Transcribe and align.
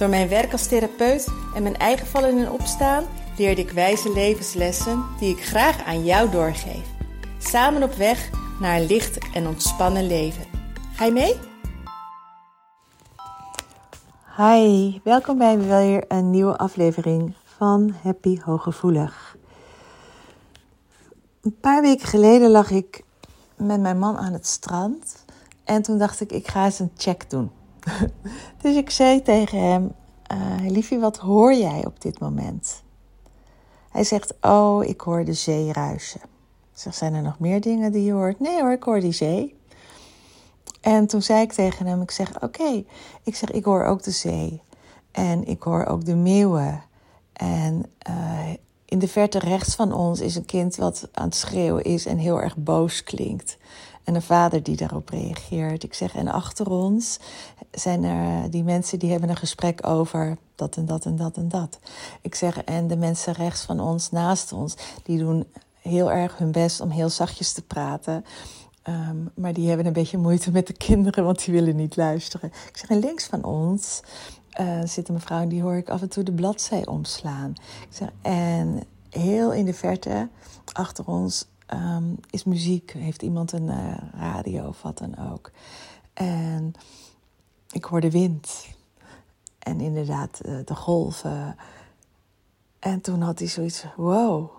Door 0.00 0.08
mijn 0.08 0.28
werk 0.28 0.52
als 0.52 0.66
therapeut 0.66 1.28
en 1.54 1.62
mijn 1.62 1.76
eigen 1.76 2.06
vallen 2.06 2.38
en 2.38 2.50
opstaan 2.50 3.04
leerde 3.36 3.60
ik 3.60 3.70
wijze 3.70 4.12
levenslessen 4.12 5.04
die 5.18 5.36
ik 5.36 5.44
graag 5.44 5.84
aan 5.84 6.04
jou 6.04 6.30
doorgeef. 6.30 6.86
Samen 7.38 7.82
op 7.82 7.92
weg 7.92 8.30
naar 8.60 8.76
een 8.76 8.86
licht 8.86 9.18
en 9.34 9.46
ontspannen 9.46 10.06
leven. 10.06 10.44
Ga 10.94 11.04
je 11.04 11.12
mee? 11.12 11.36
Hi, 14.36 15.00
welkom 15.04 15.38
bij 15.38 15.58
weer 15.58 16.04
een 16.08 16.30
nieuwe 16.30 16.56
aflevering 16.56 17.34
van 17.44 17.94
Happy 18.02 18.38
Hooggevoelig. 18.44 19.36
Een 21.42 21.56
paar 21.60 21.82
weken 21.82 22.06
geleden 22.06 22.50
lag 22.50 22.70
ik 22.70 23.04
met 23.56 23.80
mijn 23.80 23.98
man 23.98 24.16
aan 24.16 24.32
het 24.32 24.46
strand 24.46 25.24
en 25.64 25.82
toen 25.82 25.98
dacht 25.98 26.20
ik, 26.20 26.32
ik 26.32 26.48
ga 26.48 26.64
eens 26.64 26.78
een 26.78 26.92
check 26.96 27.30
doen. 27.30 27.59
dus 28.62 28.76
ik 28.76 28.90
zei 28.90 29.22
tegen 29.22 29.62
hem: 29.62 29.92
uh, 30.32 30.70
Liefie, 30.70 30.98
wat 30.98 31.16
hoor 31.16 31.54
jij 31.54 31.86
op 31.86 32.00
dit 32.00 32.20
moment? 32.20 32.82
Hij 33.90 34.04
zegt: 34.04 34.34
Oh, 34.40 34.84
ik 34.84 35.00
hoor 35.00 35.24
de 35.24 35.32
zee 35.32 35.72
ruisen. 35.72 36.20
Zeg: 36.72 36.94
Zijn 36.94 37.14
er 37.14 37.22
nog 37.22 37.38
meer 37.38 37.60
dingen 37.60 37.92
die 37.92 38.04
je 38.04 38.12
hoort? 38.12 38.40
Nee 38.40 38.60
hoor, 38.60 38.72
ik 38.72 38.82
hoor 38.82 39.00
die 39.00 39.12
zee. 39.12 39.58
En 40.80 41.06
toen 41.06 41.22
zei 41.22 41.40
ik 41.40 41.52
tegen 41.52 41.86
hem: 41.86 42.02
Ik 42.02 42.10
zeg: 42.10 42.42
Oké, 42.42 42.84
ik 43.22 43.36
zeg: 43.36 43.50
Ik 43.50 43.64
hoor 43.64 43.84
ook 43.84 44.02
de 44.02 44.10
zee. 44.10 44.62
En 45.12 45.46
ik 45.46 45.62
hoor 45.62 45.86
ook 45.86 46.04
de 46.04 46.16
meeuwen. 46.16 46.82
En 47.32 47.82
uh, 48.08 48.50
in 48.84 48.98
de 48.98 49.08
verte 49.08 49.38
rechts 49.38 49.74
van 49.74 49.92
ons 49.92 50.20
is 50.20 50.36
een 50.36 50.44
kind 50.44 50.76
wat 50.76 51.08
aan 51.12 51.24
het 51.24 51.34
schreeuwen 51.34 51.84
is 51.84 52.06
en 52.06 52.18
heel 52.18 52.40
erg 52.40 52.56
boos 52.56 53.02
klinkt. 53.02 53.58
En 54.04 54.14
een 54.14 54.22
vader 54.22 54.62
die 54.62 54.76
daarop 54.76 55.08
reageert. 55.08 55.82
Ik 55.82 55.94
zeg, 55.94 56.14
en 56.14 56.28
achter 56.28 56.70
ons 56.70 57.18
zijn 57.70 58.04
er 58.04 58.50
die 58.50 58.64
mensen 58.64 58.98
die 58.98 59.10
hebben 59.10 59.28
een 59.28 59.36
gesprek 59.36 59.86
over 59.86 60.36
dat 60.54 60.76
en 60.76 60.86
dat 60.86 61.04
en 61.04 61.16
dat 61.16 61.36
en 61.36 61.48
dat. 61.48 61.78
Ik 62.20 62.34
zeg, 62.34 62.64
en 62.64 62.86
de 62.86 62.96
mensen 62.96 63.32
rechts 63.32 63.62
van 63.62 63.80
ons, 63.80 64.10
naast 64.10 64.52
ons, 64.52 64.76
die 65.02 65.18
doen 65.18 65.46
heel 65.80 66.12
erg 66.12 66.38
hun 66.38 66.52
best 66.52 66.80
om 66.80 66.90
heel 66.90 67.08
zachtjes 67.08 67.52
te 67.52 67.62
praten. 67.62 68.24
Um, 68.88 69.30
maar 69.34 69.52
die 69.52 69.68
hebben 69.68 69.86
een 69.86 69.92
beetje 69.92 70.18
moeite 70.18 70.50
met 70.50 70.66
de 70.66 70.72
kinderen, 70.72 71.24
want 71.24 71.44
die 71.44 71.54
willen 71.54 71.76
niet 71.76 71.96
luisteren. 71.96 72.52
Ik 72.68 72.76
zeg, 72.76 72.90
en 72.90 72.98
links 72.98 73.26
van 73.26 73.44
ons 73.44 74.02
uh, 74.60 74.80
zit 74.84 75.08
een 75.08 75.14
mevrouw 75.14 75.40
en 75.40 75.48
die 75.48 75.62
hoor 75.62 75.76
ik 75.76 75.88
af 75.88 76.00
en 76.00 76.08
toe 76.08 76.22
de 76.22 76.32
bladzij 76.32 76.86
omslaan. 76.86 77.50
Ik 77.88 77.96
zeg, 77.96 78.08
en 78.22 78.82
heel 79.10 79.52
in 79.52 79.64
de 79.64 79.74
verte, 79.74 80.28
achter 80.72 81.06
ons, 81.06 81.48
um, 81.72 82.16
is 82.30 82.44
muziek. 82.44 82.92
Heeft 82.92 83.22
iemand 83.22 83.52
een 83.52 83.66
uh, 83.66 83.96
radio 84.14 84.68
of 84.68 84.82
wat 84.82 84.98
dan 84.98 85.18
ook. 85.32 85.50
En 86.12 86.72
ik 87.70 87.84
hoor 87.84 88.00
de 88.00 88.10
wind. 88.10 88.68
En 89.58 89.80
inderdaad, 89.80 90.40
uh, 90.46 90.58
de 90.64 90.74
golven. 90.74 91.56
En 92.78 93.00
toen 93.00 93.20
had 93.20 93.38
hij 93.38 93.48
zoiets, 93.48 93.84
wow. 93.96 94.50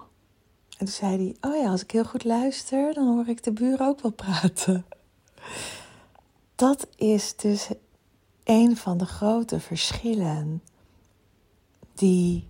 En 0.70 0.86
toen 0.86 0.88
zei 0.88 1.16
hij, 1.18 1.52
oh 1.52 1.58
ja, 1.62 1.70
als 1.70 1.82
ik 1.84 1.92
heel 1.92 2.06
goed 2.06 2.24
luister, 2.24 2.94
dan 2.94 3.08
hoor 3.08 3.28
ik 3.28 3.44
de 3.44 3.52
buren 3.52 3.88
ook 3.88 4.02
wel 4.02 4.12
praten. 4.12 4.86
Dat 6.56 6.88
is 6.96 7.36
dus 7.36 7.70
een 8.44 8.78
van 8.78 8.98
de 8.98 9.06
grote 9.06 9.60
verschillen 9.60 10.62
die 11.94 12.48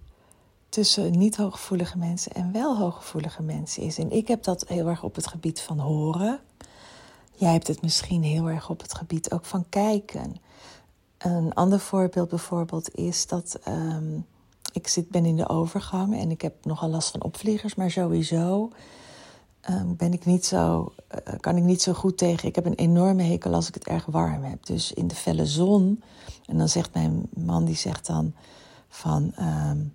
tussen 0.72 1.18
niet 1.18 1.38
hooggevoelige 1.38 1.98
mensen 1.98 2.32
en 2.32 2.52
wel 2.52 2.78
hooggevoelige 2.78 3.42
mensen 3.42 3.84
is. 3.84 3.98
En 3.98 4.12
ik 4.12 4.28
heb 4.28 4.44
dat 4.44 4.68
heel 4.68 4.88
erg 4.88 5.04
op 5.04 5.16
het 5.16 5.28
gebied 5.28 5.62
van 5.62 5.80
horen. 5.80 6.40
Jij 7.36 7.52
hebt 7.52 7.68
het 7.68 7.82
misschien 7.82 8.24
heel 8.24 8.50
erg 8.50 8.70
op 8.70 8.82
het 8.82 8.96
gebied 8.96 9.32
ook 9.32 9.46
van 9.46 9.66
kijken. 9.70 10.36
Een 11.18 11.54
ander 11.54 11.80
voorbeeld 11.80 12.30
bijvoorbeeld 12.30 12.96
is 12.96 13.28
dat 13.28 13.60
um, 13.68 14.26
ik 14.74 14.88
zit, 14.88 15.10
ben 15.10 15.26
in 15.26 15.36
de 15.36 15.50
overgang 15.50 16.20
en 16.20 16.32
ik 16.32 16.42
heb 16.42 16.66
nogal 16.66 16.90
last 16.90 17.12
van 17.12 17.24
opvliegers, 17.24 17.76
maar 17.76 17.92
sowieso 17.92 18.72
um, 19.70 19.96
ben 19.96 20.14
ik 20.14 20.26
niet 20.26 20.46
zo, 20.46 20.94
uh, 21.28 21.40
kan 21.40 21.58
ik 21.58 21.64
niet 21.64 21.82
zo 21.82 21.94
goed 21.94 22.18
tegen. 22.18 22.48
Ik 22.48 22.56
heb 22.56 22.66
een 22.66 22.76
enorme 22.76 23.24
hekel 23.24 23.54
als 23.54 23.68
ik 23.68 23.74
het 23.74 23.88
erg 23.88 24.06
warm 24.06 24.44
heb. 24.44 24.66
Dus 24.66 24.94
in 24.94 25.08
de 25.08 25.16
felle 25.16 25.46
zon. 25.46 26.04
En 26.46 26.58
dan 26.58 26.70
zegt 26.70 26.94
mijn 26.94 27.28
man, 27.30 27.66
die 27.66 27.76
zegt 27.76 28.08
dan 28.08 28.34
van. 28.90 29.34
Um, 29.40 29.94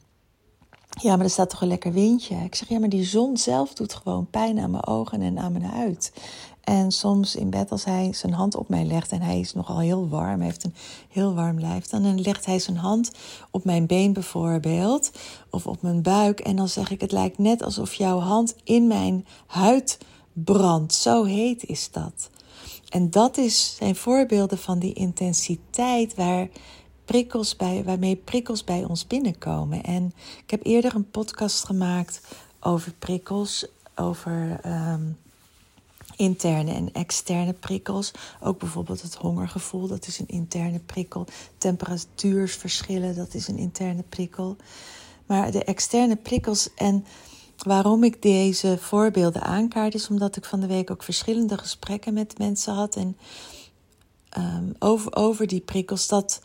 ja, 1.02 1.16
maar 1.16 1.24
er 1.24 1.30
staat 1.30 1.50
toch 1.50 1.60
een 1.60 1.68
lekker 1.68 1.92
windje. 1.92 2.36
Ik 2.36 2.54
zeg, 2.54 2.68
ja, 2.68 2.78
maar 2.78 2.88
die 2.88 3.04
zon 3.04 3.36
zelf 3.36 3.74
doet 3.74 3.94
gewoon 3.94 4.30
pijn 4.30 4.58
aan 4.58 4.70
mijn 4.70 4.86
ogen 4.86 5.22
en 5.22 5.38
aan 5.38 5.52
mijn 5.52 5.64
huid. 5.64 6.12
En 6.66 6.92
soms 6.92 7.36
in 7.36 7.50
bed, 7.50 7.70
als 7.70 7.84
hij 7.84 8.12
zijn 8.12 8.32
hand 8.32 8.56
op 8.56 8.68
mij 8.68 8.84
legt 8.84 9.12
en 9.12 9.22
hij 9.22 9.40
is 9.40 9.52
nogal 9.54 9.78
heel 9.78 10.08
warm, 10.08 10.40
heeft 10.40 10.64
een 10.64 10.74
heel 11.08 11.34
warm 11.34 11.60
lijf, 11.60 11.86
dan 11.86 12.20
legt 12.20 12.46
hij 12.46 12.58
zijn 12.58 12.76
hand 12.76 13.10
op 13.50 13.64
mijn 13.64 13.86
been 13.86 14.12
bijvoorbeeld, 14.12 15.10
of 15.50 15.66
op 15.66 15.82
mijn 15.82 16.02
buik. 16.02 16.40
En 16.40 16.56
dan 16.56 16.68
zeg 16.68 16.90
ik, 16.90 17.00
het 17.00 17.12
lijkt 17.12 17.38
net 17.38 17.62
alsof 17.62 17.94
jouw 17.94 18.18
hand 18.18 18.54
in 18.64 18.86
mijn 18.86 19.26
huid 19.46 19.98
brandt. 20.32 20.94
Zo 20.94 21.24
heet 21.24 21.64
is 21.64 21.90
dat. 21.90 22.30
En 22.88 23.10
dat 23.10 23.36
is, 23.36 23.76
zijn 23.76 23.96
voorbeelden 23.96 24.58
van 24.58 24.78
die 24.78 24.92
intensiteit 24.92 26.14
waar 26.14 26.48
prikkels 27.06 27.56
bij, 27.56 27.82
waarmee 27.84 28.16
prikkels 28.16 28.64
bij 28.64 28.84
ons 28.84 29.06
binnenkomen. 29.06 29.82
En 29.82 30.12
ik 30.42 30.50
heb 30.50 30.66
eerder 30.66 30.94
een 30.94 31.10
podcast 31.10 31.64
gemaakt 31.64 32.20
over 32.60 32.92
prikkels, 32.92 33.66
over 33.94 34.58
ehm, 34.62 35.02
interne 36.16 36.72
en 36.72 36.92
externe 36.92 37.52
prikkels. 37.52 38.10
Ook 38.40 38.58
bijvoorbeeld 38.58 39.02
het 39.02 39.14
hongergevoel, 39.14 39.86
dat 39.86 40.06
is 40.06 40.18
een 40.18 40.28
interne 40.28 40.78
prikkel. 40.78 41.26
Temperatuursverschillen, 41.58 43.16
dat 43.16 43.34
is 43.34 43.48
een 43.48 43.58
interne 43.58 44.02
prikkel. 44.08 44.56
Maar 45.26 45.50
de 45.50 45.64
externe 45.64 46.16
prikkels 46.16 46.74
en 46.74 47.04
waarom 47.56 48.04
ik 48.04 48.22
deze 48.22 48.78
voorbeelden 48.80 49.42
aankaart, 49.42 49.94
is 49.94 50.08
omdat 50.08 50.36
ik 50.36 50.44
van 50.44 50.60
de 50.60 50.66
week 50.66 50.90
ook 50.90 51.02
verschillende 51.02 51.58
gesprekken 51.58 52.14
met 52.14 52.38
mensen 52.38 52.74
had. 52.74 52.96
En 52.96 53.16
um, 54.38 54.74
over, 54.78 55.14
over 55.14 55.46
die 55.46 55.60
prikkels, 55.60 56.08
dat 56.08 56.40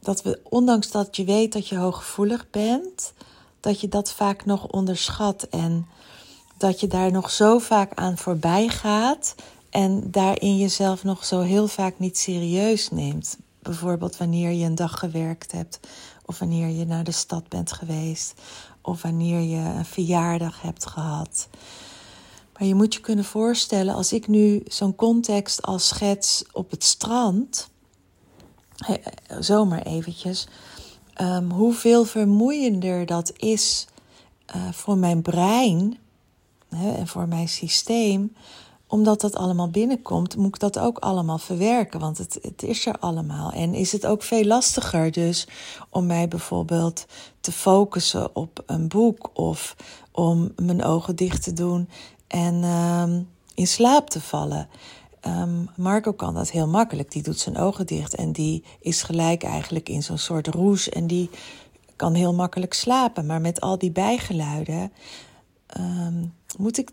dat 0.00 0.22
we, 0.22 0.40
ondanks 0.48 0.90
dat 0.90 1.16
je 1.16 1.24
weet 1.24 1.52
dat 1.52 1.68
je 1.68 1.76
hooggevoelig 1.76 2.50
bent, 2.50 3.12
dat 3.60 3.80
je 3.80 3.88
dat 3.88 4.12
vaak 4.12 4.44
nog 4.44 4.66
onderschat 4.66 5.42
en 5.42 5.86
dat 6.56 6.80
je 6.80 6.86
daar 6.86 7.12
nog 7.12 7.30
zo 7.30 7.58
vaak 7.58 7.94
aan 7.94 8.18
voorbij 8.18 8.68
gaat 8.68 9.34
en 9.70 10.10
daarin 10.10 10.56
jezelf 10.56 11.04
nog 11.04 11.24
zo 11.24 11.40
heel 11.40 11.68
vaak 11.68 11.98
niet 11.98 12.18
serieus 12.18 12.90
neemt. 12.90 13.38
Bijvoorbeeld 13.62 14.16
wanneer 14.16 14.50
je 14.50 14.64
een 14.64 14.74
dag 14.74 14.98
gewerkt 14.98 15.52
hebt, 15.52 15.80
of 16.24 16.38
wanneer 16.38 16.68
je 16.68 16.86
naar 16.86 17.04
de 17.04 17.12
stad 17.12 17.48
bent 17.48 17.72
geweest, 17.72 18.34
of 18.82 19.02
wanneer 19.02 19.40
je 19.40 19.56
een 19.56 19.84
verjaardag 19.84 20.62
hebt 20.62 20.86
gehad. 20.86 21.48
Maar 22.52 22.68
je 22.68 22.74
moet 22.74 22.94
je 22.94 23.00
kunnen 23.00 23.24
voorstellen, 23.24 23.94
als 23.94 24.12
ik 24.12 24.28
nu 24.28 24.62
zo'n 24.66 24.94
context 24.94 25.62
als 25.62 25.88
schets 25.88 26.44
op 26.52 26.70
het 26.70 26.84
strand, 26.84 27.69
zomaar 29.38 29.82
eventjes, 29.82 30.46
um, 31.20 31.50
hoeveel 31.50 32.04
vermoeiender 32.04 33.06
dat 33.06 33.32
is 33.36 33.86
uh, 34.56 34.72
voor 34.72 34.98
mijn 34.98 35.22
brein 35.22 35.98
hè, 36.68 36.92
en 36.92 37.06
voor 37.06 37.28
mijn 37.28 37.48
systeem. 37.48 38.34
Omdat 38.86 39.20
dat 39.20 39.36
allemaal 39.36 39.70
binnenkomt, 39.70 40.36
moet 40.36 40.54
ik 40.54 40.58
dat 40.58 40.78
ook 40.78 40.98
allemaal 40.98 41.38
verwerken, 41.38 42.00
want 42.00 42.18
het, 42.18 42.38
het 42.42 42.62
is 42.62 42.86
er 42.86 42.98
allemaal. 42.98 43.52
En 43.52 43.74
is 43.74 43.92
het 43.92 44.06
ook 44.06 44.22
veel 44.22 44.44
lastiger 44.44 45.12
dus 45.12 45.48
om 45.90 46.06
mij 46.06 46.28
bijvoorbeeld 46.28 47.06
te 47.40 47.52
focussen 47.52 48.36
op 48.36 48.62
een 48.66 48.88
boek 48.88 49.30
of 49.32 49.76
om 50.12 50.52
mijn 50.56 50.84
ogen 50.84 51.16
dicht 51.16 51.42
te 51.42 51.52
doen 51.52 51.88
en 52.26 52.64
um, 52.64 53.28
in 53.54 53.66
slaap 53.66 54.10
te 54.10 54.20
vallen. 54.20 54.68
Um, 55.26 55.68
Marco 55.76 56.12
kan 56.12 56.34
dat 56.34 56.50
heel 56.50 56.68
makkelijk. 56.68 57.12
Die 57.12 57.22
doet 57.22 57.38
zijn 57.38 57.56
ogen 57.56 57.86
dicht 57.86 58.14
en 58.14 58.32
die 58.32 58.64
is 58.80 59.02
gelijk 59.02 59.42
eigenlijk 59.42 59.88
in 59.88 60.02
zo'n 60.02 60.18
soort 60.18 60.46
roes 60.46 60.88
en 60.88 61.06
die 61.06 61.30
kan 61.96 62.14
heel 62.14 62.34
makkelijk 62.34 62.74
slapen. 62.74 63.26
Maar 63.26 63.40
met 63.40 63.60
al 63.60 63.78
die 63.78 63.90
bijgeluiden 63.90 64.92
um, 65.78 66.34
moet, 66.58 66.78
ik, 66.78 66.90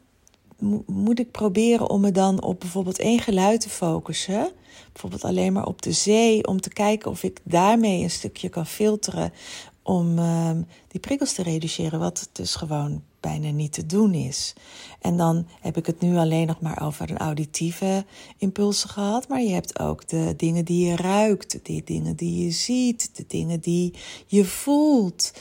moet 0.85 1.19
ik 1.19 1.31
proberen 1.31 1.89
om 1.89 2.01
me 2.01 2.12
dan 2.12 2.41
op 2.41 2.59
bijvoorbeeld 2.59 3.00
één 3.00 3.19
geluid 3.19 3.62
te 3.62 3.69
focussen. 3.69 4.51
Bijvoorbeeld 4.91 5.23
alleen 5.23 5.53
maar 5.53 5.65
op 5.65 5.81
de 5.81 5.91
zee, 5.91 6.47
om 6.47 6.62
te 6.62 6.69
kijken 6.69 7.12
of 7.12 7.23
ik 7.23 7.39
daarmee 7.44 8.03
een 8.03 8.09
stukje 8.09 8.50
kan 8.50 8.65
filteren 8.65 9.33
om 9.81 10.18
ehm, 10.18 10.62
die 10.88 11.00
prikkels 11.00 11.33
te 11.33 11.44
reduceren, 11.44 12.00
wat 12.00 12.30
dus 12.31 12.56
gewoon 12.56 13.03
bijna 13.27 13.50
niet 13.50 13.71
te 13.71 13.85
doen 13.85 14.13
is. 14.13 14.53
En 15.01 15.18
dan 15.18 15.47
heb 15.62 15.77
ik 15.77 15.85
het 15.85 16.01
nu 16.01 16.18
alleen 16.18 16.47
nog 16.47 16.59
maar 16.59 16.81
over 16.81 17.09
een 17.09 17.18
auditieve 17.18 18.06
impulsen 18.38 18.89
gehad, 18.89 19.27
maar 19.27 19.41
je 19.41 19.53
hebt 19.53 19.79
ook 19.79 20.07
de 20.07 20.33
dingen 20.38 20.65
die 20.65 20.85
je 20.85 20.95
ruikt, 20.95 21.65
de 21.65 21.81
dingen 21.85 22.15
die 22.15 22.45
je 22.45 22.51
ziet, 22.51 23.15
de 23.15 23.25
dingen 23.27 23.59
die 23.59 23.94
je 24.25 24.45
voelt. 24.45 25.33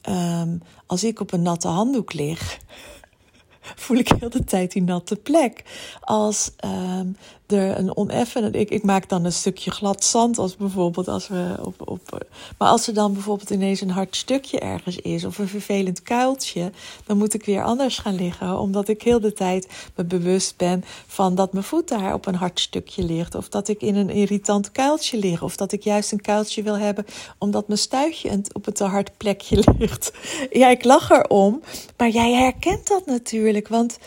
Ehm, 0.00 0.58
als 0.86 1.04
ik 1.04 1.20
op 1.20 1.32
een 1.32 1.42
natte 1.42 1.68
handdoek 1.68 2.12
lig, 2.12 2.58
voel 3.82 3.96
ik 3.96 4.08
heel 4.08 4.30
de 4.30 4.44
tijd 4.44 4.72
die 4.72 4.82
natte 4.82 5.16
plek. 5.16 5.64
Als 6.00 6.50
um, 6.64 7.16
er 7.52 7.78
een 7.78 7.96
oneffen, 7.96 8.54
ik, 8.54 8.70
ik 8.70 8.82
maak 8.82 9.08
dan 9.08 9.24
een 9.24 9.32
stukje 9.32 9.70
glad 9.70 10.04
zand, 10.04 10.38
als 10.38 10.56
bijvoorbeeld 10.56 11.08
als 11.08 11.28
we 11.28 11.56
op, 11.62 11.88
op. 11.88 12.26
Maar 12.58 12.68
als 12.68 12.86
er 12.86 12.94
dan 12.94 13.12
bijvoorbeeld 13.12 13.50
ineens 13.50 13.80
een 13.80 13.90
hard 13.90 14.16
stukje 14.16 14.58
ergens 14.58 14.96
is 14.96 15.24
of 15.24 15.38
een 15.38 15.48
vervelend 15.48 16.02
kuiltje, 16.02 16.72
dan 17.06 17.18
moet 17.18 17.34
ik 17.34 17.44
weer 17.44 17.62
anders 17.62 17.98
gaan 17.98 18.14
liggen, 18.14 18.58
omdat 18.58 18.88
ik 18.88 19.02
heel 19.02 19.20
de 19.20 19.32
tijd 19.32 19.68
me 19.94 20.04
bewust 20.04 20.56
ben 20.56 20.84
van 21.06 21.34
dat 21.34 21.52
mijn 21.52 21.64
voet 21.64 21.88
daar 21.88 22.14
op 22.14 22.26
een 22.26 22.34
hard 22.34 22.60
stukje 22.60 23.02
ligt, 23.02 23.34
of 23.34 23.48
dat 23.48 23.68
ik 23.68 23.82
in 23.82 23.96
een 23.96 24.10
irritant 24.10 24.72
kuiltje 24.72 25.18
lig, 25.18 25.42
of 25.42 25.56
dat 25.56 25.72
ik 25.72 25.82
juist 25.82 26.12
een 26.12 26.20
kuiltje 26.20 26.62
wil 26.62 26.78
hebben 26.78 27.04
omdat 27.38 27.66
mijn 27.66 27.78
stuitje 27.78 28.42
op 28.52 28.66
een 28.66 28.72
te 28.72 28.84
hard 28.84 29.16
plekje 29.16 29.64
ligt. 29.78 30.12
Ja, 30.50 30.68
ik 30.68 30.84
lach 30.84 31.10
erom, 31.10 31.62
maar 31.96 32.08
jij 32.08 32.32
herkent 32.32 32.88
dat 32.88 33.06
natuurlijk, 33.06 33.68
want 33.68 33.98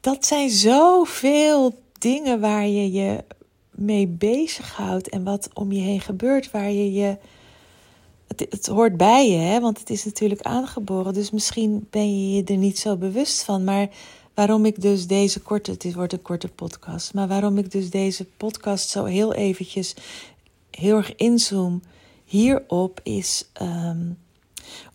dat 0.00 0.26
zijn 0.26 0.50
zoveel 0.50 1.86
dingen 1.98 2.40
waar 2.40 2.66
je 2.66 2.92
je 2.92 3.24
mee 3.70 4.06
bezighoudt 4.06 5.08
en 5.08 5.24
wat 5.24 5.50
om 5.54 5.72
je 5.72 5.80
heen 5.80 6.00
gebeurt, 6.00 6.50
waar 6.50 6.70
je 6.70 6.92
je. 6.92 7.16
Het, 8.26 8.46
het, 8.50 8.66
hoort 8.66 8.96
bij 8.96 9.30
je, 9.30 9.36
hè? 9.36 9.60
want 9.60 9.78
het 9.78 9.90
is 9.90 10.04
natuurlijk 10.04 10.42
aangeboren. 10.42 11.14
Dus 11.14 11.30
misschien 11.30 11.86
ben 11.90 12.20
je 12.20 12.36
je 12.36 12.44
er 12.44 12.56
niet 12.56 12.78
zo 12.78 12.96
bewust 12.96 13.42
van. 13.42 13.64
Maar 13.64 13.88
waarom 14.34 14.64
ik 14.64 14.80
dus 14.80 15.06
deze 15.06 15.40
korte, 15.40 15.70
het 15.70 15.94
wordt 15.94 16.12
een 16.12 16.22
korte 16.22 16.48
podcast, 16.48 17.14
maar 17.14 17.28
waarom 17.28 17.58
ik 17.58 17.70
dus 17.70 17.90
deze 17.90 18.24
podcast 18.24 18.88
zo 18.88 19.04
heel 19.04 19.34
eventjes 19.34 19.94
heel 20.70 20.96
erg 20.96 21.16
inzoom 21.16 21.82
hierop 22.24 23.00
is 23.02 23.50
um, 23.62 24.18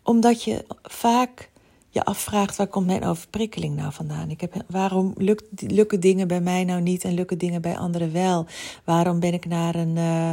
omdat 0.02 0.42
je 0.42 0.64
vaak 0.82 1.50
je 1.94 2.04
afvraagt 2.04 2.56
waar 2.56 2.66
komt 2.66 2.86
mijn 2.86 3.04
overprikkeling 3.04 3.76
nou 3.76 3.92
vandaan? 3.92 4.30
Ik 4.30 4.40
heb, 4.40 4.54
waarom 4.68 5.12
lukt, 5.16 5.44
lukken 5.56 6.00
dingen 6.00 6.28
bij 6.28 6.40
mij 6.40 6.64
nou 6.64 6.80
niet 6.80 7.04
en 7.04 7.14
lukken 7.14 7.38
dingen 7.38 7.62
bij 7.62 7.78
anderen 7.78 8.12
wel? 8.12 8.46
Waarom 8.84 9.20
ben 9.20 9.32
ik 9.32 9.46
naar 9.46 9.74
een 9.74 9.96
uh, 9.96 10.30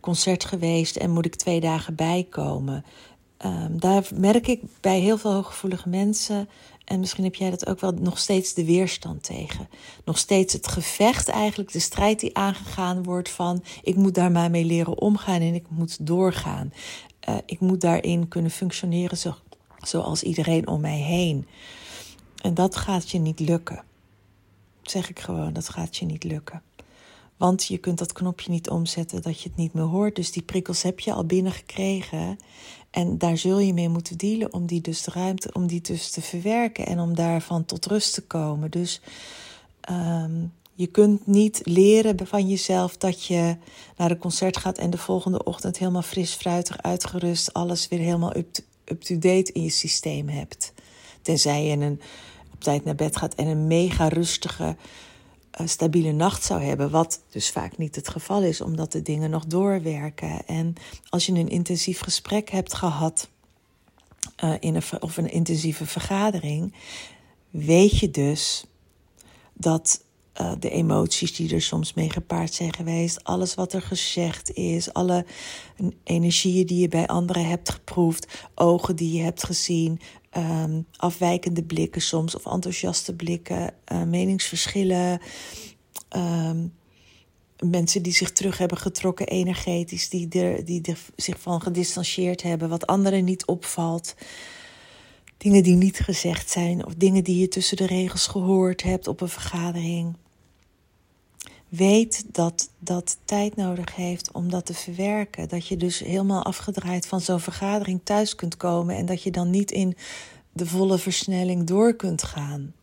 concert 0.00 0.44
geweest 0.44 0.96
en 0.96 1.10
moet 1.10 1.26
ik 1.26 1.34
twee 1.34 1.60
dagen 1.60 1.94
bijkomen? 1.94 2.84
Um, 3.44 3.80
daar 3.80 4.08
merk 4.14 4.46
ik 4.46 4.62
bij 4.80 4.98
heel 5.00 5.18
veel 5.18 5.32
hooggevoelige 5.32 5.88
mensen, 5.88 6.48
en 6.84 7.00
misschien 7.00 7.24
heb 7.24 7.34
jij 7.34 7.50
dat 7.50 7.66
ook 7.66 7.80
wel, 7.80 7.92
nog 7.92 8.18
steeds 8.18 8.54
de 8.54 8.64
weerstand 8.64 9.22
tegen. 9.22 9.68
Nog 10.04 10.18
steeds 10.18 10.52
het 10.52 10.68
gevecht 10.68 11.28
eigenlijk, 11.28 11.72
de 11.72 11.78
strijd 11.78 12.20
die 12.20 12.36
aangegaan 12.36 13.02
wordt 13.02 13.30
van 13.30 13.62
ik 13.82 13.96
moet 13.96 14.14
daar 14.14 14.30
maar 14.30 14.50
mee 14.50 14.64
leren 14.64 15.00
omgaan 15.00 15.40
en 15.40 15.54
ik 15.54 15.64
moet 15.68 16.06
doorgaan. 16.06 16.72
Uh, 17.28 17.34
ik 17.46 17.60
moet 17.60 17.80
daarin 17.80 18.28
kunnen 18.28 18.50
functioneren 18.50 19.16
zo 19.16 19.34
zoals 19.88 20.22
iedereen 20.22 20.68
om 20.68 20.80
mij 20.80 20.98
heen. 20.98 21.46
En 22.42 22.54
dat 22.54 22.76
gaat 22.76 23.10
je 23.10 23.18
niet 23.18 23.40
lukken. 23.40 23.84
Zeg 24.82 25.10
ik 25.10 25.20
gewoon, 25.20 25.52
dat 25.52 25.68
gaat 25.68 25.96
je 25.96 26.04
niet 26.04 26.24
lukken. 26.24 26.62
Want 27.36 27.64
je 27.64 27.78
kunt 27.78 27.98
dat 27.98 28.12
knopje 28.12 28.50
niet 28.50 28.70
omzetten 28.70 29.22
dat 29.22 29.40
je 29.40 29.48
het 29.48 29.58
niet 29.58 29.72
meer 29.72 29.84
hoort. 29.84 30.16
Dus 30.16 30.32
die 30.32 30.42
prikkels 30.42 30.82
heb 30.82 31.00
je 31.00 31.12
al 31.12 31.24
binnengekregen. 31.24 32.38
En 32.90 33.18
daar 33.18 33.36
zul 33.36 33.58
je 33.58 33.74
mee 33.74 33.88
moeten 33.88 34.18
dealen 34.18 34.52
om 34.52 34.66
die 34.66 34.80
dus 34.80 35.02
de 35.02 35.10
ruimte, 35.10 35.50
om 35.52 35.66
die 35.66 35.80
dus 35.80 36.10
te 36.10 36.22
verwerken 36.22 36.86
en 36.86 37.00
om 37.00 37.14
daarvan 37.14 37.64
tot 37.64 37.86
rust 37.86 38.14
te 38.14 38.22
komen. 38.22 38.70
Dus 38.70 39.00
um, 39.90 40.52
je 40.74 40.86
kunt 40.86 41.26
niet 41.26 41.60
leren 41.64 42.26
van 42.26 42.48
jezelf 42.48 42.96
dat 42.96 43.24
je 43.24 43.56
naar 43.96 44.10
een 44.10 44.18
concert 44.18 44.56
gaat 44.56 44.78
en 44.78 44.90
de 44.90 44.98
volgende 44.98 45.44
ochtend 45.44 45.78
helemaal 45.78 46.02
fris, 46.02 46.32
fruitig, 46.32 46.82
uitgerust, 46.82 47.52
alles 47.52 47.88
weer 47.88 47.98
helemaal 47.98 48.36
up 48.36 48.56
up-to-date 48.90 49.52
in 49.52 49.62
je 49.62 49.70
systeem 49.70 50.28
hebt. 50.28 50.72
Tenzij 51.22 51.64
je 51.64 51.76
een, 51.76 52.00
op 52.52 52.60
tijd 52.60 52.84
naar 52.84 52.94
bed 52.94 53.16
gaat 53.16 53.34
en 53.34 53.46
een 53.46 53.66
mega 53.66 54.08
rustige, 54.08 54.76
uh, 55.60 55.66
stabiele 55.66 56.12
nacht 56.12 56.44
zou 56.44 56.62
hebben. 56.62 56.90
Wat 56.90 57.22
dus 57.30 57.50
vaak 57.50 57.78
niet 57.78 57.96
het 57.96 58.08
geval 58.08 58.42
is, 58.42 58.60
omdat 58.60 58.92
de 58.92 59.02
dingen 59.02 59.30
nog 59.30 59.44
doorwerken. 59.44 60.46
En 60.46 60.74
als 61.08 61.26
je 61.26 61.32
een 61.32 61.48
intensief 61.48 62.00
gesprek 62.00 62.50
hebt 62.50 62.74
gehad. 62.74 63.28
Uh, 64.44 64.54
in 64.60 64.74
een, 64.74 64.82
of 65.00 65.16
een 65.16 65.30
intensieve 65.30 65.86
vergadering, 65.86 66.74
weet 67.50 67.98
je 67.98 68.10
dus 68.10 68.64
dat 69.52 70.04
uh, 70.40 70.52
de 70.58 70.70
emoties 70.70 71.36
die 71.36 71.54
er 71.54 71.62
soms 71.62 71.94
mee 71.94 72.10
gepaard 72.10 72.54
zijn 72.54 72.74
geweest, 72.74 73.24
alles 73.24 73.54
wat 73.54 73.72
er 73.72 73.82
gezegd 73.82 74.52
is, 74.52 74.92
alle 74.92 75.26
energieën 76.04 76.66
die 76.66 76.80
je 76.80 76.88
bij 76.88 77.06
anderen 77.06 77.48
hebt 77.48 77.70
geproefd, 77.70 78.48
ogen 78.54 78.96
die 78.96 79.12
je 79.12 79.22
hebt 79.22 79.44
gezien, 79.44 80.00
um, 80.36 80.86
afwijkende 80.96 81.62
blikken 81.62 82.02
soms 82.02 82.34
of 82.34 82.46
enthousiaste 82.46 83.14
blikken, 83.14 83.74
uh, 83.92 84.02
meningsverschillen. 84.02 85.20
Um, 86.16 86.72
mensen 87.64 88.02
die 88.02 88.12
zich 88.12 88.32
terug 88.32 88.58
hebben 88.58 88.78
getrokken 88.78 89.26
energetisch, 89.26 90.08
die 90.08 90.28
die 90.64 90.82
zich 91.16 91.40
van 91.40 91.62
gedistanceerd 91.62 92.42
hebben, 92.42 92.68
wat 92.68 92.86
anderen 92.86 93.24
niet 93.24 93.46
opvalt. 93.46 94.14
Dingen 95.36 95.62
die 95.62 95.76
niet 95.76 95.98
gezegd 95.98 96.50
zijn, 96.50 96.86
of 96.86 96.94
dingen 96.94 97.24
die 97.24 97.38
je 97.38 97.48
tussen 97.48 97.76
de 97.76 97.86
regels 97.86 98.26
gehoord 98.26 98.82
hebt 98.82 99.08
op 99.08 99.20
een 99.20 99.28
vergadering. 99.28 100.16
Weet 101.68 102.24
dat 102.34 102.70
dat 102.78 103.18
tijd 103.24 103.56
nodig 103.56 103.94
heeft 103.94 104.32
om 104.32 104.50
dat 104.50 104.66
te 104.66 104.74
verwerken. 104.74 105.48
Dat 105.48 105.66
je 105.66 105.76
dus 105.76 105.98
helemaal 105.98 106.44
afgedraaid 106.44 107.06
van 107.06 107.20
zo'n 107.20 107.40
vergadering 107.40 108.00
thuis 108.04 108.34
kunt 108.34 108.56
komen 108.56 108.96
en 108.96 109.06
dat 109.06 109.22
je 109.22 109.30
dan 109.30 109.50
niet 109.50 109.70
in 109.70 109.96
de 110.52 110.66
volle 110.66 110.98
versnelling 110.98 111.66
door 111.66 111.94
kunt 111.94 112.22
gaan. 112.22 112.74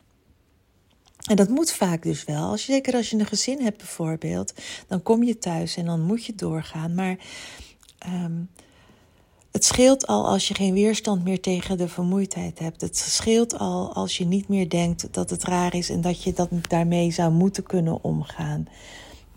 En 1.24 1.35
dat 1.35 1.50
moet 1.50 1.71
vaak 1.71 2.03
dus 2.03 2.24
wel. 2.25 2.50
Als 2.50 2.65
zeker 2.65 2.94
als 2.94 3.09
je 3.09 3.18
een 3.18 3.25
gezin 3.25 3.62
hebt 3.62 3.77
bijvoorbeeld, 3.77 4.53
dan 4.88 5.03
kom 5.03 5.24
je 5.24 5.38
thuis 5.38 5.75
en 5.75 5.86
dan 5.86 6.01
moet 6.01 6.25
je 6.25 6.36
doorgaan. 6.36 6.94
Maar 6.94 7.18
um, 8.07 8.50
het 9.53 9.65
scheelt 9.65 10.07
al 10.07 10.27
als 10.27 10.47
je 10.47 10.53
geen 10.53 10.74
weerstand 10.74 11.24
meer 11.24 11.41
tegen 11.41 11.77
de 11.77 11.88
vermoeidheid 11.88 12.60
hebt. 12.60 12.81
Het 12.81 12.98
scheelt 12.98 13.57
al 13.57 13.93
als 13.93 14.17
je 14.17 14.25
niet 14.25 14.48
meer 14.48 14.69
denkt 14.69 15.07
dat 15.12 15.29
het 15.29 15.43
raar 15.43 15.75
is 15.75 15.89
en 15.89 16.01
dat 16.01 16.24
je 16.24 16.33
dat 16.33 16.50
daarmee 16.69 17.12
zou 17.12 17.31
moeten 17.31 17.63
kunnen 17.63 18.03
omgaan. 18.03 18.67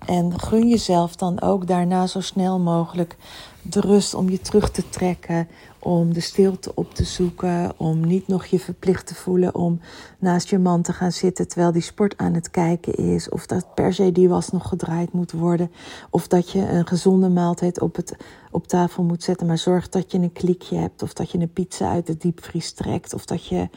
En 0.07 0.41
gun 0.41 0.69
jezelf 0.69 1.17
dan 1.17 1.41
ook 1.41 1.67
daarna 1.67 2.07
zo 2.07 2.21
snel 2.21 2.59
mogelijk 2.59 3.17
de 3.63 3.81
rust 3.81 4.15
om 4.15 4.31
je 4.31 4.41
terug 4.41 4.71
te 4.71 4.89
trekken, 4.89 5.49
om 5.79 6.13
de 6.13 6.21
stilte 6.21 6.73
op 6.75 6.95
te 6.95 7.05
zoeken, 7.05 7.73
om 7.77 8.07
niet 8.07 8.29
nog 8.29 8.47
je 8.47 8.59
verplicht 8.59 9.07
te 9.07 9.15
voelen 9.15 9.55
om 9.55 9.81
naast 10.19 10.49
je 10.49 10.59
man 10.59 10.83
te 10.83 10.93
gaan 10.93 11.13
zitten 11.13 11.49
terwijl 11.49 11.73
die 11.73 11.83
sport 11.83 12.17
aan 12.17 12.35
het 12.35 12.51
kijken 12.51 12.95
is, 12.95 13.29
of 13.29 13.47
dat 13.47 13.75
per 13.75 13.95
se 13.95 14.13
die 14.13 14.29
was 14.29 14.51
nog 14.51 14.69
gedraaid 14.69 15.13
moet 15.13 15.33
worden, 15.33 15.71
of 16.11 16.29
dat 16.29 16.51
je 16.51 16.69
een 16.69 16.87
gezonde 16.87 17.29
maaltijd 17.29 17.81
op, 17.81 17.97
het, 17.97 18.17
op 18.51 18.67
tafel 18.67 19.03
moet 19.03 19.23
zetten, 19.23 19.47
maar 19.47 19.59
zorg 19.59 19.89
dat 19.89 20.13
je 20.13 20.19
een 20.19 20.33
klikje 20.33 20.77
hebt, 20.77 21.03
of 21.03 21.13
dat 21.13 21.31
je 21.31 21.39
een 21.39 21.53
pizza 21.53 21.91
uit 21.91 22.07
de 22.07 22.17
diepvries 22.17 22.73
trekt, 22.73 23.15
of 23.15 23.25
dat 23.25 23.47
je 23.47 23.69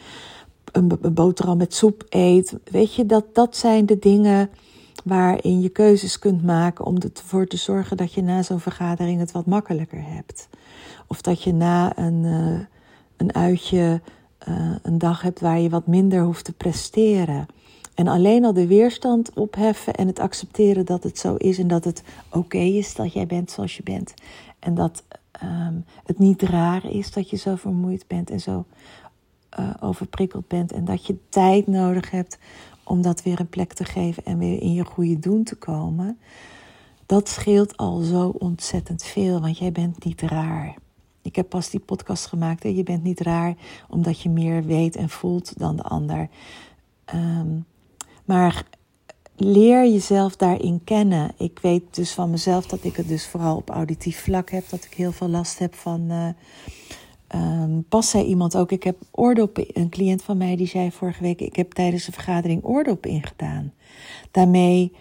een, 0.72 0.98
een 1.02 1.14
boterham 1.14 1.58
met 1.58 1.74
soep 1.74 2.06
eet. 2.10 2.56
Weet 2.64 2.94
je, 2.94 3.06
dat, 3.06 3.26
dat 3.34 3.56
zijn 3.56 3.86
de 3.86 4.00
dingen 4.00 4.50
waarin 5.04 5.62
je 5.62 5.70
keuzes 5.70 6.20
kunt 6.20 6.44
maken 6.44 6.86
om 6.86 6.98
ervoor 6.98 7.48
te 7.48 7.58
zorgen 7.58 7.98
dat 7.98 8.14
je 8.14 8.22
na 8.22 8.42
zo'n 8.42 8.60
vergadering 8.60 9.20
het 9.20 9.32
wat 9.32 9.46
makkelijker 9.46 10.04
hebt. 10.04 10.50
Of 11.08 11.22
dat 11.22 11.44
je 11.44 11.54
na 11.54 11.98
een, 11.98 12.24
uh, 12.24 12.60
een 13.18 13.34
uitje 13.34 14.02
uh, 14.48 14.76
een 14.82 14.98
dag 14.98 15.22
hebt 15.22 15.40
waar 15.40 15.60
je 15.60 15.70
wat 15.70 15.88
minder 15.88 16.22
hoeft 16.22 16.46
te 16.46 16.54
presteren. 16.54 17.46
En 17.96 18.08
alleen 18.08 18.46
al 18.46 18.54
de 18.54 18.68
weerstand 18.68 19.34
opheffen 19.34 19.94
en 19.94 20.08
het 20.08 20.20
accepteren 20.20 20.86
dat 20.86 21.04
het 21.04 21.18
zo 21.18 21.36
is 21.36 21.58
en 21.58 21.68
dat 21.68 21.84
het 21.84 22.04
oké 22.32 22.58
is 22.58 22.96
dat 22.96 23.14
jij 23.14 23.26
bent 23.26 23.52
zoals 23.52 23.78
je 23.78 23.84
bent. 23.84 24.14
En 24.60 24.76
dat 24.76 25.04
um, 25.44 25.86
het 26.04 26.20
niet 26.20 26.42
raar 26.42 26.86
is 26.86 27.12
dat 27.12 27.30
je 27.30 27.38
zo 27.38 27.56
vermoeid 27.56 28.08
bent 28.08 28.30
en 28.30 28.40
zo 28.40 28.66
uh, 29.60 29.70
overprikkeld 29.80 30.48
bent. 30.48 30.72
En 30.72 30.86
dat 30.86 31.06
je 31.06 31.18
tijd 31.30 31.68
nodig 31.68 32.12
hebt 32.12 32.38
om 32.90 33.02
dat 33.02 33.24
weer 33.24 33.40
een 33.40 33.50
plek 33.50 33.74
te 33.74 33.86
geven 33.86 34.26
en 34.26 34.38
weer 34.38 34.62
in 34.62 34.74
je 34.74 34.86
goede 34.86 35.20
doen 35.20 35.44
te 35.44 35.56
komen. 35.56 36.20
Dat 37.06 37.30
scheelt 37.30 37.78
al 37.78 38.00
zo 38.00 38.34
ontzettend 38.38 39.04
veel, 39.04 39.42
want 39.42 39.58
jij 39.58 39.72
bent 39.72 40.04
niet 40.04 40.22
raar. 40.22 40.76
Ik 41.22 41.36
heb 41.36 41.50
pas 41.50 41.70
die 41.70 41.80
podcast 41.80 42.26
gemaakt. 42.26 42.64
Hè? 42.64 42.70
Je 42.70 42.84
bent 42.84 43.04
niet 43.04 43.20
raar 43.20 43.56
omdat 43.90 44.22
je 44.22 44.30
meer 44.30 44.64
weet 44.64 44.96
en 44.96 45.10
voelt 45.10 45.60
dan 45.60 45.76
de 45.76 45.84
ander. 45.84 46.30
Um, 47.16 47.66
maar 48.26 48.66
leer 49.36 49.92
jezelf 49.92 50.36
daarin 50.36 50.84
kennen. 50.84 51.32
Ik 51.38 51.60
weet 51.62 51.96
dus 51.96 52.12
van 52.12 52.30
mezelf 52.30 52.66
dat 52.66 52.84
ik 52.84 52.96
het 52.96 53.08
dus 53.08 53.28
vooral 53.28 53.56
op 53.56 53.70
auditief 53.70 54.24
vlak 54.24 54.50
heb. 54.50 54.70
Dat 54.70 54.84
ik 54.84 54.94
heel 54.94 55.12
veel 55.12 55.30
last 55.30 55.60
heb 55.60 55.76
van 55.76 56.02
uh, 56.02 56.28
Um, 57.36 57.86
pas 57.90 58.10
zei 58.10 58.24
iemand 58.24 58.58
ook, 58.58 58.72
ik 58.72 58.84
heb 58.84 58.98
oordop, 59.12 59.58
een 59.74 59.90
cliënt 59.90 60.22
van 60.22 60.38
mij 60.38 60.56
die 60.56 60.68
zei 60.68 60.92
vorige 60.92 61.24
week, 61.24 61.42
ik 61.42 61.56
heb 61.56 61.74
tijdens 61.74 62.06
de 62.06 62.12
vergadering 62.12 62.64
oordop 62.64 63.06
ingedaan. 63.06 63.74
Daarmee 64.32 64.94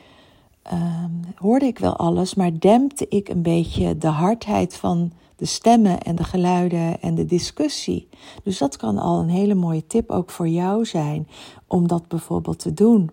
um, 0.73 1.21
hoorde 1.35 1.67
ik 1.67 1.79
wel 1.79 1.97
alles, 1.97 2.35
maar 2.35 2.59
dempte 2.59 3.07
ik 3.09 3.29
een 3.29 3.43
beetje 3.43 3.99
de 3.99 4.07
hardheid 4.07 4.77
van 4.77 5.13
de 5.37 5.45
stemmen 5.45 6.01
en 6.01 6.17
de 6.17 6.25
geluiden 6.25 7.01
en 7.01 7.15
de 7.15 7.25
discussie. 7.25 8.09
Dus 8.43 8.59
dat 8.59 8.77
kan 8.77 8.99
al 8.99 9.21
een 9.21 9.29
hele 9.29 9.55
mooie 9.55 9.87
tip 9.87 10.11
ook 10.11 10.31
voor 10.31 10.49
jou 10.49 10.85
zijn 10.85 11.29
om 11.67 11.89
dat 11.89 12.09
bijvoorbeeld 12.09 12.59
te 12.59 12.75
doen. 12.75 13.11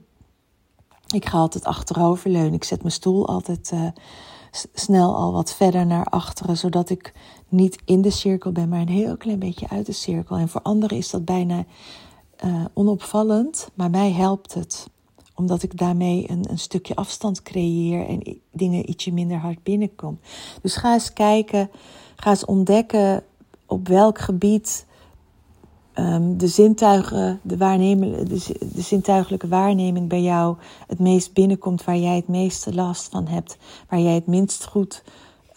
Ik 1.13 1.25
ga 1.25 1.38
altijd 1.38 1.65
achteroverleunen. 1.65 2.53
Ik 2.53 2.63
zet 2.63 2.81
mijn 2.81 2.93
stoel 2.93 3.27
altijd 3.27 3.72
uh, 3.74 3.88
snel 4.74 5.16
al 5.16 5.32
wat 5.32 5.54
verder 5.54 5.86
naar 5.86 6.06
achteren, 6.06 6.58
zodat 6.58 6.90
ik 6.90 7.14
niet 7.50 7.82
in 7.86 8.02
de 8.02 8.10
cirkel 8.10 8.52
ben, 8.52 8.70
maar 8.70 8.82
een 8.82 8.88
heel 8.88 9.18
klein 9.18 9.40
beetje 9.40 9.70
uit 9.70 9.86
de 9.86 9.92
cirkel. 9.92 10.36
En 10.36 10.50
voor 10.50 10.62
anderen 10.62 10.98
is 10.98 11.10
dat 11.10 11.26
bijna 11.26 11.66
uh, 12.46 12.66
onopvallend, 12.74 13.70
maar 13.74 13.90
mij 13.90 14.12
helpt 14.12 14.54
het 14.54 14.88
omdat 15.36 15.64
ik 15.64 15.78
daarmee 15.78 16.26
een, 16.28 16.50
een 16.50 16.60
stukje 16.60 16.96
afstand 16.96 17.42
creëer 17.42 18.08
en 18.08 18.40
dingen 18.52 18.90
ietsje 18.90 19.12
minder 19.12 19.38
hard 19.38 19.64
binnenkom. 19.64 20.20
Dus 20.62 20.76
ga 20.76 20.94
eens 20.94 21.14
kijken, 21.14 21.70
ga 22.16 22.30
eens 22.30 22.46
ontdekken 22.46 23.24
op 23.66 23.88
welk 23.88 24.20
gebied 24.20 24.85
um, 26.00 26.38
de 26.38 26.48
zintuigen, 26.48 27.40
de, 27.42 27.58
de, 28.74 28.82
zintuigelijke 28.82 29.48
waarneming 29.48 30.10
bij 30.10 30.22
jou 30.22 30.58
het 30.88 31.00
meest 31.00 31.34
binnenkomt, 31.34 31.84
waar 31.84 31.98
jij 31.98 32.16
het 32.16 32.28
meeste 32.28 32.74
last 32.74 33.12
van 33.12 33.28
hebt, 33.28 33.58
waar 33.90 34.00
jij 34.00 34.14
het 34.14 34.28
minst 34.28 34.66
goed, 34.66 35.04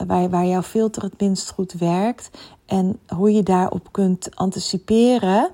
waar, 0.07 0.31
waar 0.31 0.47
jouw 0.47 0.63
filter 0.63 1.03
het 1.03 1.21
minst 1.21 1.51
goed 1.51 1.73
werkt. 1.73 2.31
En 2.67 2.99
hoe 3.17 3.33
je 3.33 3.43
daarop 3.43 3.89
kunt 3.93 4.37
anticiperen, 4.37 5.51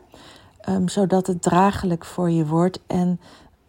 um, 0.69 0.89
zodat 0.89 1.27
het 1.27 1.43
draaglijk 1.43 2.05
voor 2.05 2.31
je 2.31 2.47
wordt. 2.47 2.81
En 2.87 3.21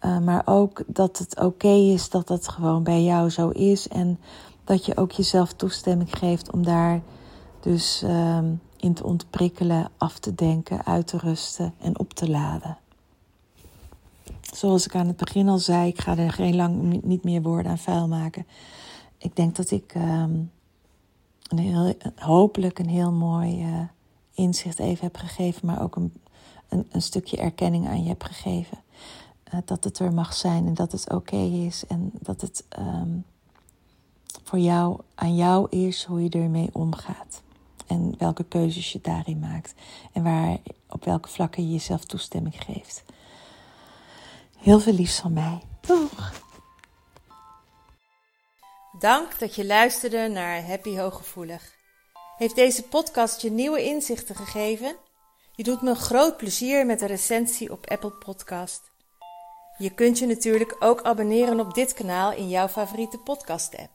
uh, 0.02 0.20
maar 0.20 0.42
ook 0.46 0.84
dat 0.88 1.18
het 1.18 1.40
oké 1.40 1.68
is 1.68 2.10
dat 2.10 2.28
dat 2.28 2.48
gewoon 2.48 2.84
bij 2.84 3.04
jou 3.04 3.30
zo 3.30 3.50
is. 3.50 3.88
En 3.88 4.20
dat 4.64 4.86
je 4.86 4.98
ook 4.98 5.12
jezelf 5.12 5.54
toestemming 5.54 6.18
geeft 6.18 6.52
om 6.52 6.64
daar 6.64 7.02
dus 7.60 8.04
um, 8.06 8.62
te 8.94 9.04
ontprikkelen, 9.04 9.90
af 9.98 10.20
te 10.20 10.36
denken, 10.36 10.86
uit 10.86 11.08
te 11.08 11.18
rusten 11.18 11.74
en 11.80 12.00
op 12.00 12.14
te 12.14 12.30
laden. 12.30 12.78
Zoals 14.42 14.86
ik 14.86 14.96
aan 14.96 15.08
het 15.08 15.18
begin 15.18 15.50
al 15.50 15.58
zei, 15.58 15.88
ik 15.88 16.02
ga 16.02 16.18
er 16.18 16.32
geen 16.32 16.56
lang 16.56 17.04
niet 17.04 17.24
meer 17.24 17.42
woorden 17.42 17.72
aan 17.72 17.78
vuil 17.78 18.08
maken. 18.08 18.48
Ik 19.18 19.36
denk 19.36 19.56
dat 19.56 19.72
ik 19.72 19.96
um, 19.96 20.52
een 21.48 21.58
heel, 21.58 21.94
hopelijk 22.16 22.80
een 22.80 22.90
heel 22.90 23.12
mooi 23.12 23.66
uh, 23.66 23.80
inzicht 24.34 24.80
even 24.80 25.04
heb 25.04 25.16
gegeven, 25.16 25.66
maar 25.66 25.82
ook 25.82 25.96
een, 25.96 26.14
een, 26.70 26.88
een 26.92 27.02
stukje 27.02 27.38
erkenning 27.38 27.88
aan 27.88 28.04
je 28.04 28.08
heb 28.08 28.24
gegeven. 28.24 28.78
Uh, 29.54 29.60
dat 29.66 29.84
het 29.84 30.00
er 30.00 30.14
mag 30.14 30.34
zijn 30.34 30.68
en 30.68 30.74
dat 30.74 30.92
het 30.92 31.10
oké 31.10 31.36
is 31.38 31.84
en 31.88 32.12
dat 32.20 32.42
het 32.42 32.64
um, 32.80 33.26
voor 34.44 34.60
jou 34.60 35.00
aan 35.16 35.36
jou 35.36 35.70
is 35.70 36.04
hoe 36.04 36.24
je 36.24 36.30
ermee 36.30 36.70
omgaat. 36.72 37.42
En 37.88 38.16
welke 38.18 38.44
keuzes 38.44 38.92
je 38.92 39.00
daarin 39.02 39.40
maakt. 39.40 39.74
En 40.14 40.24
waar, 40.24 40.58
op 40.90 41.06
welke 41.06 41.30
vlakken 41.30 41.64
je 41.64 41.72
jezelf 41.72 42.06
toestemming 42.06 42.64
geeft. 42.64 43.04
Heel 44.58 44.80
veel 44.80 44.94
liefs 44.94 45.20
van 45.20 45.34
mij. 45.34 45.62
Doeg! 45.82 46.44
Dank 49.00 49.40
dat 49.40 49.56
je 49.56 49.66
luisterde 49.66 50.28
naar 50.28 50.66
Happy 50.66 50.98
Hooggevoelig. 50.98 51.74
Heeft 52.38 52.56
deze 52.56 52.84
podcast 52.84 53.42
je 53.42 53.52
nieuwe 53.52 53.84
inzichten 53.84 54.36
gegeven? 54.36 54.96
Je 55.56 55.64
doet 55.64 55.82
me 55.82 55.90
een 55.90 55.96
groot 55.96 56.38
plezier 56.38 56.86
met 56.86 57.02
een 57.02 57.08
recensie 57.08 57.72
op 57.72 57.90
Apple 57.90 58.12
Podcast. 58.12 58.92
Je 59.78 59.90
kunt 59.90 60.20
je 60.20 60.26
natuurlijk 60.26 60.76
ook 60.80 61.02
abonneren 61.04 61.60
op 61.60 61.74
dit 61.74 61.94
kanaal 61.94 62.32
in 62.32 62.50
jouw 62.50 62.68
favoriete 62.68 63.18
podcast-app. 63.18 63.95